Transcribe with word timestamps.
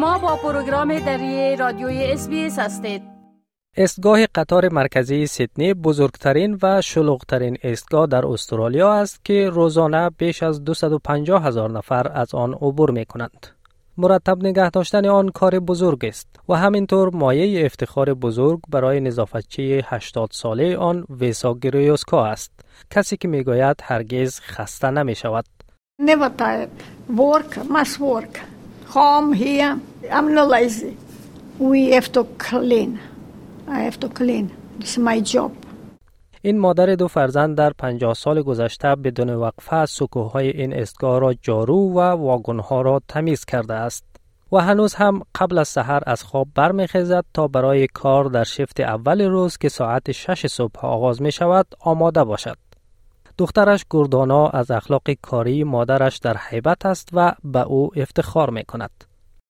شما 0.00 0.18
با 0.18 0.36
پروگرام 0.36 0.98
دری 0.98 1.56
رادیوی 1.56 2.12
اس 2.12 2.28
هستید 2.58 3.02
استگاه 3.76 4.26
قطار 4.26 4.68
مرکزی 4.68 5.26
سیدنی 5.26 5.74
بزرگترین 5.74 6.58
و 6.62 6.82
شلوغترین 6.82 7.56
استگاه 7.62 8.06
در 8.06 8.26
استرالیا 8.26 8.92
است 8.92 9.24
که 9.24 9.50
روزانه 9.50 10.10
بیش 10.10 10.42
از 10.42 10.64
250 10.64 11.46
هزار 11.46 11.70
نفر 11.70 12.12
از 12.12 12.34
آن 12.34 12.52
عبور 12.54 12.90
می 12.90 13.04
کنند. 13.04 13.46
مرتب 13.98 14.46
نگه 14.46 14.70
داشتن 14.70 15.06
آن 15.06 15.28
کار 15.28 15.58
بزرگ 15.60 16.04
است 16.04 16.28
و 16.48 16.54
همینطور 16.54 17.16
مایه 17.16 17.66
افتخار 17.66 18.14
بزرگ 18.14 18.60
برای 18.68 19.00
نظافتچی 19.00 19.82
80 19.86 20.28
ساله 20.32 20.76
آن 20.76 21.04
ویسا 21.10 21.54
گریوسکا 21.54 22.26
است 22.26 22.52
کسی 22.90 23.16
که 23.16 23.28
می‌گوید 23.28 23.76
هرگز 23.82 24.40
خسته 24.40 24.90
نمی 24.90 25.14
شود 25.14 25.44
Never 26.02 26.30
tired. 26.38 26.70
Work, 27.16 27.56
must 27.56 28.00
work. 28.00 28.40
Home, 28.94 29.32
here. 29.32 29.89
I'm 30.08 30.34
not 30.34 30.48
lazy. 30.48 30.96
We 31.58 31.90
have 31.90 32.10
to 32.12 32.24
clean. 32.38 32.98
I 33.68 33.80
have 33.80 34.00
to 34.00 34.08
clean. 34.08 34.50
It's 34.80 34.98
my 34.98 35.20
job. 35.20 35.50
این 36.42 36.58
مادر 36.58 36.94
دو 36.94 37.08
فرزند 37.08 37.56
در 37.56 37.72
50 37.72 38.14
سال 38.14 38.42
گذشته 38.42 38.94
بدون 38.94 39.30
وقفه 39.30 39.86
سکوهای 39.86 40.48
این 40.50 40.74
استگاه 40.74 41.18
را 41.18 41.34
جارو 41.34 41.92
و 41.92 42.00
واگنها 42.00 42.82
را 42.82 43.02
تمیز 43.08 43.44
کرده 43.44 43.74
است 43.74 44.04
و 44.52 44.58
هنوز 44.58 44.94
هم 44.94 45.22
قبل 45.34 45.58
از 45.58 45.68
سحر 45.68 46.02
از 46.06 46.22
خواب 46.22 46.48
برمیخیزد 46.54 47.24
تا 47.34 47.48
برای 47.48 47.86
کار 47.86 48.24
در 48.24 48.44
شفت 48.44 48.80
اول 48.80 49.22
روز 49.22 49.58
که 49.58 49.68
ساعت 49.68 50.12
6 50.12 50.46
صبح 50.46 50.86
آغاز 50.86 51.22
می 51.22 51.32
شود 51.32 51.66
آماده 51.80 52.24
باشد. 52.24 52.56
دخترش 53.38 53.84
گردانا 53.90 54.48
از 54.48 54.70
اخلاق 54.70 55.10
کاری 55.22 55.64
مادرش 55.64 56.18
در 56.18 56.36
حیبت 56.36 56.86
است 56.86 57.08
و 57.12 57.34
به 57.44 57.62
او 57.62 57.90
افتخار 57.96 58.50
می 58.50 58.64
کند. 58.64 59.09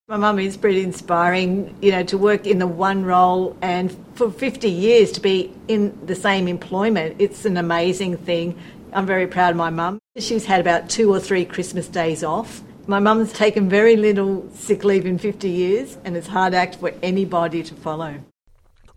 My 0.09 0.17
mum 0.17 0.38
is 0.38 0.55
pretty 0.55 0.83
inspiring, 0.83 1.75
you 1.81 1.91
know, 1.91 2.03
to 2.03 2.17
work 2.17 2.45
in 2.45 2.59
the 2.59 2.67
one 2.67 3.03
role 3.05 3.58
and 3.61 3.88
for 4.13 4.30
50 4.30 4.69
years 4.69 5.11
to 5.13 5.19
be 5.19 5.52
in 5.67 5.97
the 6.05 6.13
same 6.13 6.47
employment. 6.47 7.16
It's 7.17 7.44
an 7.45 7.58
amazing 7.58 8.17
thing. 8.17 8.55
I'm 8.94 9.08
very 9.08 9.25
proud 9.25 9.52
of 9.52 9.58
my 9.58 9.71
mum. 9.71 9.97
She's 10.17 10.45
had 10.45 10.59
about 10.61 10.89
two 10.89 11.08
or 11.13 11.19
three 11.19 11.44
Christmas 11.44 11.88
days 11.88 12.23
off. 12.23 12.61
My 12.88 12.99
mum's 12.99 13.33
taken 13.33 13.67
very 13.67 13.95
little 13.95 14.47
sick 14.53 14.83
leave 14.83 15.08
in 15.08 15.17
50 15.17 15.49
years 15.49 15.97
and 16.05 16.16
it's 16.16 16.27
hard 16.27 16.53
act 16.53 16.75
for 16.75 16.91
anybody 17.02 17.63
to 17.63 17.73
follow. 17.73 18.13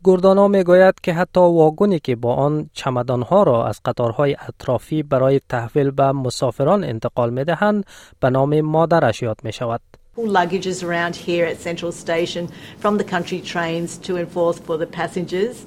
گردانا 0.05 0.49
می 0.49 0.65
گوید 0.65 1.01
که 1.03 1.13
حتی 1.13 1.41
واگونی 1.41 1.99
که 1.99 2.17
با 2.17 2.35
آن 2.35 2.71
چمدانها 2.73 3.43
را 3.43 3.67
از 3.67 3.81
قطارهای 3.85 4.37
اطرافی 4.49 5.03
برای 5.03 5.41
تحویل 5.49 5.91
به 5.91 6.13
مسافران 6.13 6.85
انتقال 6.85 7.31
می 7.31 7.45
دهند 7.45 7.87
به 8.21 8.31
نام 8.31 8.61
مادرش 8.61 9.23
یاد 9.23 9.41
می 9.45 9.53
شود. 9.53 9.81
Luggages 10.17 10.83
around 10.83 11.15
here 11.15 11.45
at 11.45 11.59
Central 11.61 11.93
Station 11.93 12.49
from 12.79 12.99
the 12.99 13.05
country 13.05 13.41
trains 13.41 13.99
to 13.99 14.17
and 14.17 14.29
forth 14.31 14.65
for 14.67 14.77
the 14.77 14.87
passengers. 14.87 15.65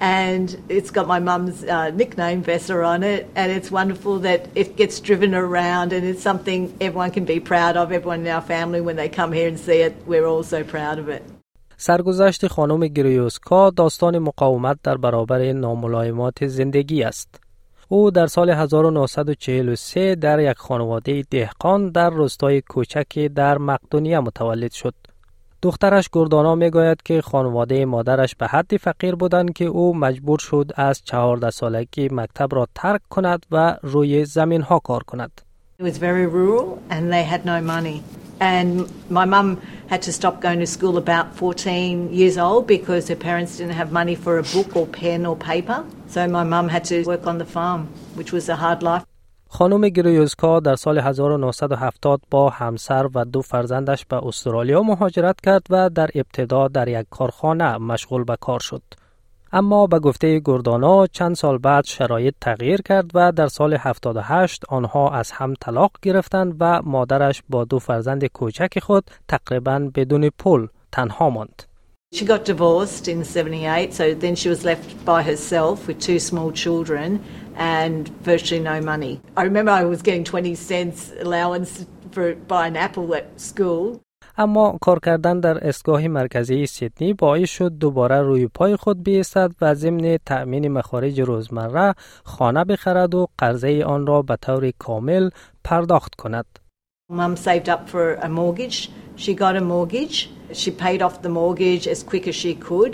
And 0.00 0.60
it's 0.68 0.90
got 0.90 1.06
my 1.06 1.20
mum's 1.20 1.62
uh, 1.62 1.90
nickname, 1.90 2.42
Vessa, 2.42 2.82
on 2.82 3.04
it. 3.04 3.30
And 3.36 3.52
it's 3.52 3.70
wonderful 3.70 4.18
that 4.20 4.48
it 4.56 4.74
gets 4.76 4.98
driven 4.98 5.32
around 5.34 5.92
and 5.92 6.04
it's 6.04 6.22
something 6.22 6.76
everyone 6.80 7.12
can 7.12 7.24
be 7.24 7.38
proud 7.38 7.76
of. 7.76 7.92
Everyone 7.92 8.20
in 8.20 8.26
our 8.26 8.40
family, 8.40 8.80
when 8.80 8.96
they 8.96 9.08
come 9.08 9.30
here 9.32 9.46
and 9.46 9.58
see 9.58 9.78
it, 9.88 9.94
we're 10.06 10.26
all 10.26 10.42
so 10.42 10.64
proud 10.64 10.98
of 10.98 11.08
it. 11.08 11.22
سرگذشت 11.76 12.46
خانم 12.46 12.86
گریوسکا 12.86 13.70
داستان 13.70 14.18
مقاومت 14.18 14.78
در 14.82 14.96
برابر 14.96 15.52
ناملایمات 15.52 16.46
زندگی 16.46 17.02
است. 17.02 17.40
او 17.89 18.11
در 18.11 18.27
سال 18.27 18.49
1943 18.49 20.15
در 20.15 20.39
یک 20.39 20.57
خانواده 20.57 21.23
دهقان 21.31 21.89
در 21.89 22.09
روستای 22.09 22.61
کوچک 22.61 23.19
در 23.19 23.57
مقدونیه 23.57 24.19
متولد 24.19 24.71
شد. 24.71 24.93
دخترش 25.61 26.09
گردانا 26.13 26.55
می 26.55 26.69
گوید 26.69 27.01
که 27.03 27.21
خانواده 27.21 27.85
مادرش 27.85 28.35
به 28.35 28.47
حدی 28.47 28.77
فقیر 28.77 29.15
بودند 29.15 29.53
که 29.53 29.65
او 29.65 29.97
مجبور 29.97 30.39
شد 30.39 30.71
از 30.75 31.01
14 31.03 31.49
سالگی 31.49 32.09
مکتب 32.11 32.55
را 32.55 32.67
ترک 32.75 33.01
کند 33.09 33.45
و 33.51 33.77
روی 33.81 34.25
زمین 34.25 34.61
ها 34.61 34.79
کار 34.79 35.03
کند. 35.03 35.41
It 35.79 35.83
was 35.83 35.97
very 35.97 36.25
rural 36.25 36.79
and 36.89 37.03
they 37.13 37.23
had 37.23 37.45
no 37.45 37.61
money. 37.61 37.97
And 38.39 38.69
my 39.09 39.25
mum 39.25 39.57
had 39.87 40.01
to 40.03 40.11
stop 40.13 40.41
going 40.41 40.59
to 40.59 40.67
school 40.67 40.97
about 40.97 41.35
14 41.35 42.13
years 42.13 42.37
old 42.37 42.67
because 42.67 43.07
her 43.07 43.15
parents 43.15 43.57
didn't 43.57 43.73
have 43.73 43.91
money 43.91 44.15
for 44.15 44.37
a 44.37 44.43
book 44.43 44.75
or 44.75 44.85
pen 44.87 45.25
or 45.25 45.35
paper. 45.35 45.85
So 46.07 46.27
my 46.27 46.43
mum 46.43 46.69
had 46.69 46.83
to 46.85 47.03
work 47.03 47.25
on 47.27 47.37
the 47.37 47.45
farm, 47.45 47.87
which 48.15 48.31
was 48.31 48.49
a 48.49 48.55
hard 48.55 48.83
life. 48.83 49.05
خانم 49.49 49.89
گریوزکا 49.89 50.59
در 50.59 50.75
سال 50.75 50.97
1970 50.97 52.21
با 52.31 52.49
همسر 52.49 53.09
و 53.15 53.25
دو 53.25 53.41
فرزندش 53.41 54.05
به 54.05 54.27
استرالیا 54.27 54.81
مهاجرت 54.81 55.41
کرد 55.41 55.67
و 55.69 55.89
در 55.89 56.09
ابتدا 56.15 56.67
در 56.67 56.87
یک 56.87 57.05
کارخانه 57.09 57.77
مشغول 57.77 58.23
به 58.23 58.35
کار 58.41 58.59
شد. 58.59 58.81
اما 59.57 59.87
به 59.87 59.99
گفته 59.99 60.41
گردانا 60.45 61.07
چند 61.07 61.35
سال 61.35 61.57
بعد 61.57 61.85
شرایط 61.85 62.35
تغییر 62.41 62.81
کرد 62.81 63.11
و 63.13 63.31
در 63.31 63.47
سال 63.47 63.73
78 63.73 64.63
آنها 64.69 65.09
از 65.09 65.31
هم 65.31 65.53
طلاق 65.61 65.91
گرفتند 66.01 66.55
و 66.59 66.81
مادرش 66.81 67.43
با 67.49 67.65
دو 67.65 67.79
فرزند 67.79 68.25
کوچک 68.25 68.79
خود 68.79 69.11
تقریبا 69.27 69.91
بدون 69.95 70.29
پول 70.29 70.67
تنها 70.91 71.29
ماند. 71.29 71.63
She 72.15 72.25
got 72.25 72.45
divorced 72.45 73.07
in 73.07 73.23
78, 73.23 73.93
so 73.93 74.13
then 74.13 74.35
she 74.35 74.49
was 74.49 74.63
left 74.63 74.89
by 75.05 75.23
herself 75.23 75.87
with 75.87 75.99
two 75.99 76.19
small 76.19 76.51
children 76.51 77.19
and 77.55 78.09
virtually 78.23 78.63
no 78.63 78.79
money. 78.93 79.19
I 79.37 79.43
remember 79.43 79.71
I 79.71 79.85
was 79.85 80.01
getting 80.01 80.23
20 80.23 80.55
cents 80.55 81.11
allowance 81.19 81.85
for 82.11 82.35
buy 82.35 82.67
an 82.67 82.77
apple 82.77 83.15
at 83.15 83.41
school. 83.41 84.01
اما 84.39 84.77
کار 84.81 84.99
کردن 84.99 85.39
در 85.39 85.67
اسگاه 85.67 86.07
مرکزی 86.07 86.65
سیدنی 86.65 87.13
باعث 87.13 87.49
شد 87.49 87.71
دوباره 87.71 88.21
روی 88.21 88.47
پای 88.47 88.75
خود 88.75 89.03
بیستد 89.03 89.51
و 89.61 89.75
ضمن 89.75 90.17
تأمین 90.25 90.67
مخارج 90.67 91.21
روزمره 91.21 91.95
خانه 92.23 92.63
بخرد 92.63 93.15
و 93.15 93.27
قرضه 93.37 93.83
آن 93.85 94.07
را 94.07 94.21
به 94.21 94.35
طور 94.35 94.71
کامل 94.71 95.29
پرداخت 95.63 96.15
کند. 96.15 96.45
Mum 97.09 97.35
saved 97.35 97.69
up 97.69 97.81
for 97.89 98.05
a 98.27 98.29
mortgage. 98.29 98.77
She 99.15 99.33
got 99.43 99.55
a 99.55 99.61
mortgage. 99.73 100.15
She 100.61 100.71
paid 100.71 101.01
off 101.01 101.15
the 101.25 101.33
mortgage 101.39 101.83
as 101.93 101.99
quick 102.03 102.25
as 102.27 102.35
she 102.35 102.53
could, 102.67 102.93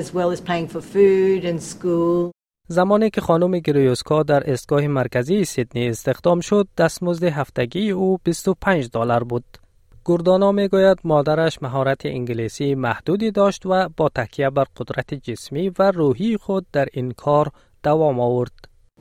as 0.00 0.06
well 0.16 0.30
as 0.34 0.40
paying 0.50 0.68
for 0.68 0.80
food 0.80 1.44
and 1.44 1.62
school. 1.62 2.30
زمانی 2.68 3.10
که 3.10 3.20
خانم 3.20 3.58
گریوسکا 3.58 4.22
در 4.22 4.52
اسگاه 4.52 4.86
مرکزی 4.86 5.44
سیدنی 5.44 5.88
استخدام 5.88 6.40
شد، 6.40 6.68
دستمزد 6.78 7.24
هفتگی 7.24 7.90
او 7.90 8.18
25 8.24 8.88
دلار 8.92 9.24
بود. 9.24 9.59
گردانا 10.04 10.52
می 10.52 10.68
گوید 10.68 10.98
مادرش 11.04 11.62
مهارت 11.62 12.06
انگلیسی 12.06 12.74
محدودی 12.74 13.30
داشت 13.30 13.66
و 13.66 13.88
با 13.96 14.08
تکیه 14.08 14.50
بر 14.50 14.64
قدرت 14.76 15.14
جسمی 15.14 15.68
و 15.78 15.90
روحی 15.90 16.36
خود 16.36 16.66
در 16.72 16.88
این 16.92 17.10
کار 17.10 17.50
دوام 17.82 18.20
آورد. 18.20 18.52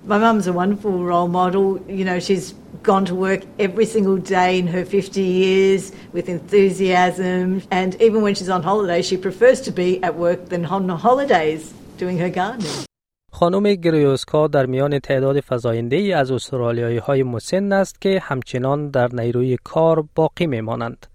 My 0.07 0.17
mum's 0.17 0.47
a 0.47 0.53
wonderful 0.53 1.03
role 1.03 1.27
model. 1.27 1.65
You 1.99 2.05
know, 2.05 2.19
she's 2.19 2.53
gone 2.83 3.05
to 3.05 3.15
work 3.15 3.41
every 3.59 3.85
single 3.85 4.17
day 4.17 4.57
in 4.57 4.67
her 4.67 4.85
50 4.85 5.21
years 5.21 5.91
with 6.13 6.29
enthusiasm. 6.29 7.61
And 7.69 8.01
even 8.01 8.21
when 8.21 8.33
she's 8.33 8.49
on 8.49 8.63
holiday, 8.63 9.01
she 9.01 9.17
prefers 9.17 9.59
to 9.61 9.71
be 9.71 10.01
at 10.01 10.15
work 10.15 10.49
than 10.49 10.65
on 10.65 10.87
holidays 10.87 11.73
doing 11.97 12.17
her 12.17 12.29
gardening. 12.29 12.88
خانم 13.31 13.73
گریوسکا 13.73 14.47
در 14.47 14.65
میان 14.65 14.99
تعداد 14.99 15.39
فزاینده 15.39 15.95
ای 15.95 16.13
از 16.13 16.31
استرالیایی 16.31 16.97
های 16.97 17.23
مسن 17.23 17.71
است 17.71 18.01
که 18.01 18.19
همچنان 18.23 18.89
در 18.89 19.07
نیروی 19.13 19.57
کار 19.63 20.03
باقی 20.15 20.47
میمانند. 20.47 21.05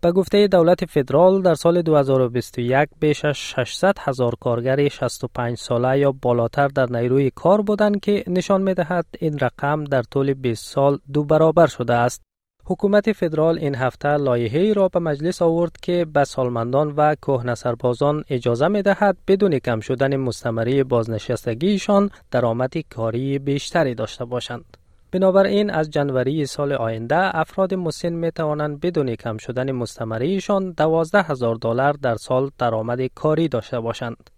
به 0.00 0.12
گفته 0.12 0.48
دولت 0.48 0.84
فدرال 0.84 1.42
در 1.42 1.54
سال 1.54 1.82
2021 1.82 2.88
بیش 3.00 3.24
از 3.24 3.36
600 3.36 3.94
هزار 4.00 4.34
کارگر 4.40 4.88
65 4.88 5.58
ساله 5.58 5.98
یا 5.98 6.12
بالاتر 6.12 6.68
در 6.68 6.86
نیروی 6.86 7.30
کار 7.34 7.62
بودند 7.62 8.00
که 8.00 8.24
نشان 8.26 8.62
می 8.62 8.74
دهد 8.74 9.06
این 9.18 9.38
رقم 9.38 9.84
در 9.84 10.02
طول 10.02 10.34
20 10.34 10.74
سال 10.74 10.98
دو 11.12 11.24
برابر 11.24 11.66
شده 11.66 11.94
است. 11.94 12.22
حکومت 12.64 13.12
فدرال 13.12 13.58
این 13.58 13.74
هفته 13.74 14.16
لایحه‌ای 14.16 14.74
را 14.74 14.88
به 14.88 15.00
مجلس 15.00 15.42
آورد 15.42 15.76
که 15.82 16.06
به 16.14 16.24
سالمندان 16.24 16.94
و 16.96 17.14
کهنه 17.14 17.54
سربازان 17.54 18.24
اجازه 18.30 18.68
می 18.68 18.82
دهد 18.82 19.16
بدون 19.26 19.58
کم 19.58 19.80
شدن 19.80 20.16
مستمری 20.16 20.84
بازنشستگیشان 20.84 22.10
درآمد 22.30 22.78
کاری 22.78 23.38
بیشتری 23.38 23.94
داشته 23.94 24.24
باشند. 24.24 24.76
بنابراین 25.12 25.70
از 25.70 25.90
جنوری 25.90 26.46
سال 26.46 26.72
آینده 26.72 27.36
افراد 27.36 27.74
مسن 27.74 28.12
می 28.12 28.30
توانند 28.30 28.80
بدون 28.80 29.14
کم 29.14 29.36
شدن 29.36 29.72
مستمریشان 29.72 30.70
دوازده 30.70 31.22
هزار 31.22 31.54
دلار 31.54 31.92
در 31.92 32.14
سال 32.14 32.50
درآمد 32.58 33.06
کاری 33.06 33.48
داشته 33.48 33.80
باشند. 33.80 34.30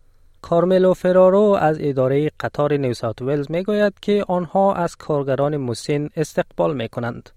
کارملو 0.42 0.94
فرارو 0.94 1.58
از 1.60 1.78
اداره 1.80 2.30
قطار 2.40 2.76
نیو 2.76 2.94
ساوت 2.94 3.22
ولز 3.22 3.50
می 3.50 3.62
گوید 3.62 3.92
که 4.02 4.24
آنها 4.28 4.74
از 4.74 4.96
کارگران 4.96 5.56
مسن 5.56 6.08
استقبال 6.16 6.76
می 6.76 6.88
کنند. 6.88 7.30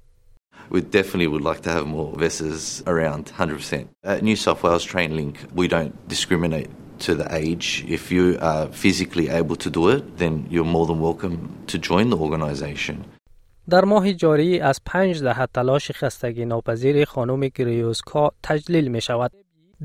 We 0.70 0.80
definitely 0.80 1.26
would 1.26 1.42
like 1.50 1.60
to 1.62 1.70
have 1.70 1.86
more 1.86 2.10
vessels 2.16 2.82
around 2.86 3.26
100%. 3.26 3.88
At 4.04 4.22
New 4.22 4.36
South 4.36 4.62
Wales 4.62 4.84
Train 4.84 5.16
Link, 5.16 5.34
we 5.54 5.68
don't 5.68 5.94
discriminate 6.08 6.70
to 7.00 7.14
the 7.14 7.28
age. 7.34 7.84
If 7.88 8.10
you 8.10 8.38
are 8.40 8.66
physically 8.68 9.28
able 9.28 9.56
to 9.56 9.70
do 9.70 9.88
it, 9.88 10.18
then 10.18 10.46
you're 10.50 10.72
more 10.76 10.86
than 10.86 11.00
welcome 11.00 11.36
to 11.66 11.78
join 11.78 12.10
the 12.10 12.16
organisation. 12.16 13.04
در 13.70 13.84
ماه 13.84 14.12
جاری 14.12 14.60
از 14.60 14.80
پنج 14.86 15.22
دهه 15.22 15.46
تلاش 15.46 15.90
خستگی 15.90 16.44
ناپذیر 16.44 17.04
خانم 17.04 17.40
گریوسکا 17.48 18.32
تجلیل 18.42 18.88
می 18.88 19.00
شود. 19.00 19.32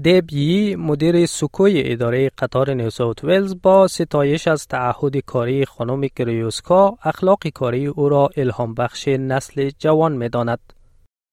دبی 0.05 0.77
مدیر 0.77 1.27
سکوی 1.27 1.83
اداره 1.93 2.31
قطار 2.39 2.75
نیو 2.75 2.91
ساوت 2.91 3.25
ویلز 3.25 3.57
با 3.63 3.89
ستایش 3.89 4.49
از 4.49 4.67
تعهد 4.67 5.17
کاری 5.17 5.65
خانم 5.65 6.01
گریوسکا 6.17 6.99
اخلاق 7.03 7.49
کاری 7.49 7.87
او 7.87 8.09
را 8.09 8.31
الهام 8.37 8.75
بخش 8.75 9.09
نسل 9.09 9.71
جوان 9.79 10.13
می 10.13 10.29
داند. 10.29 10.59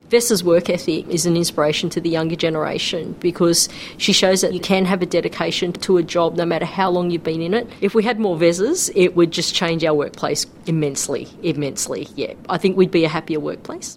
Vessa's 0.10 0.44
work 0.44 0.70
ethic 0.70 1.08
is 1.10 1.26
an 1.26 1.36
inspiration 1.38 1.90
to 1.90 2.02
the 2.02 2.10
younger 2.10 2.36
generation 2.36 3.16
because 3.20 3.70
she 3.98 4.12
shows 4.12 4.42
that 4.42 4.54
you 4.54 4.62
can 4.72 4.84
have 4.86 5.02
a 5.02 5.06
dedication 5.18 5.72
to 5.86 5.98
a 5.98 6.04
job 6.04 6.36
no 6.36 6.46
matter 6.46 6.66
how 6.66 6.90
long 6.90 7.12
you've 7.12 7.30
been 7.32 7.42
in 7.42 7.54
it. 7.54 7.66
If 7.88 7.94
we 7.96 8.04
had 8.10 8.18
more 8.20 8.38
Vessas, 8.44 8.90
it 8.96 9.16
would 9.16 9.32
just 9.40 9.54
change 9.62 9.82
our 9.86 9.98
workplace 10.04 10.42
immensely, 10.66 11.24
immensely. 11.44 12.08
Yeah, 12.22 12.34
I 12.56 12.58
think 12.58 12.76
we'd 12.76 12.98
be 13.00 13.06
a 13.06 13.14
happier 13.18 13.40
workplace. 13.40 13.90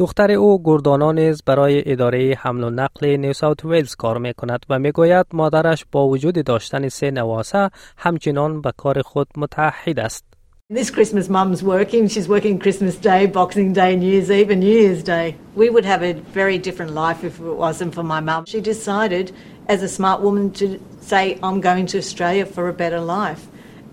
دختر 0.00 0.30
او 0.30 0.62
گردانا 0.64 1.12
نیز 1.12 1.42
برای 1.46 1.92
اداره 1.92 2.34
حمل 2.38 2.64
و 2.64 2.70
نقل 2.70 3.16
نیو 3.16 3.32
ساوت 3.32 3.64
ویلز 3.64 3.94
کار 3.94 4.18
می 4.18 4.34
کند 4.34 4.66
و 4.70 4.78
می 4.78 4.92
گوید 4.92 5.26
مادرش 5.32 5.84
با 5.92 6.08
وجود 6.08 6.44
داشتن 6.44 6.88
سه 6.88 7.10
نواسه 7.10 7.70
همچنان 7.96 8.60
به 8.60 8.72
کار 8.76 9.02
خود 9.02 9.28
متحد 9.36 10.00
است. 10.00 10.24
This 10.72 10.90
Christmas, 10.90 11.28
Mum's 11.28 11.62
working. 11.62 12.08
She's 12.08 12.28
working 12.28 12.58
Christmas 12.64 12.96
Day, 13.10 13.26
Boxing 13.26 13.72
Day, 13.72 13.96
New 13.96 14.12
Year's 14.14 14.30
Eve, 14.30 14.50
and 14.54 14.60
New 14.60 14.78
Year's 14.84 15.02
Day. 15.02 15.26
We 15.62 15.68
would 15.74 15.86
have 15.92 16.02
a 16.10 16.12
very 16.40 16.58
different 16.66 16.92
life 17.02 17.20
if 17.28 17.34
it 17.40 17.56
wasn't 17.66 17.92
for 17.96 18.04
my 18.14 18.20
mum. 18.28 18.42
She 18.54 18.60
decided, 18.74 19.26
as 19.74 19.80
a 19.82 19.90
smart 19.98 20.18
woman, 20.26 20.44
to 20.60 20.66
say, 21.10 21.22
I'm 21.46 21.60
going 21.68 21.86
to 21.92 21.98
Australia 22.04 22.46
for 22.54 22.64
a 22.68 22.76
better 22.84 23.02
life. 23.18 23.42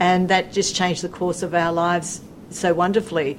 And 0.10 0.20
that 0.32 0.44
just 0.60 0.72
changed 0.80 1.02
the 1.08 1.14
course 1.20 1.42
of 1.48 1.52
our 1.64 1.74
lives 1.86 2.10
so 2.62 2.68
wonderfully. 2.84 3.32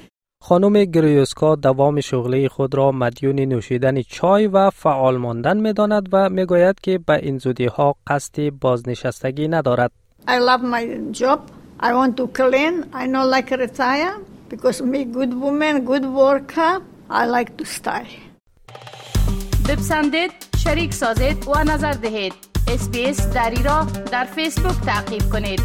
خانم 0.49 0.85
گریوسکا 0.85 1.55
دوام 1.55 2.00
شغلی 2.00 2.49
خود 2.49 2.75
را 2.75 2.93
مدیون 2.93 3.41
نوشیدن 3.41 4.03
چای 4.03 4.47
و 4.47 4.71
فعال 4.71 5.17
ماندن 5.17 5.56
می 5.56 5.73
داند 5.73 6.09
و 6.12 6.29
می 6.29 6.45
گوید 6.45 6.81
که 6.81 6.99
به 6.99 7.12
این 7.12 7.39
زودی 7.39 7.67
ها 7.67 7.95
قصد 8.06 8.50
بازنشستگی 8.61 9.49
ندارد. 9.49 9.91
I 10.29 10.31
love 10.31 10.62
my 10.62 11.12
job. 11.21 11.39
I 11.81 11.93
want 11.93 12.17
to 12.17 12.27
clean. 12.39 12.75
I 12.95 13.06
not 13.06 13.27
like 13.35 13.50
retire 13.50 14.15
because 14.50 14.83
me 14.83 15.05
good 15.05 15.33
woman, 15.45 15.85
good 15.85 16.06
worker. 16.21 16.73
I 17.11 17.27
like 17.37 17.50
to 17.59 17.65
stay. 17.65 18.06
بپسندید، 19.69 20.31
شریک 20.56 20.95
سازید 20.95 21.49
و 21.49 21.65
نظر 21.65 21.93
دهید. 21.93 22.35
اسپیس 22.69 23.27
دری 23.27 23.62
را 23.62 23.87
در 24.12 24.25
فیسبوک 24.25 24.81
تعقیب 24.87 25.23
کنید. 25.33 25.61